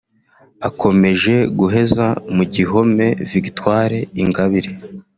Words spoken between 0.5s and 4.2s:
Akomeje guheza mu gihome Victoire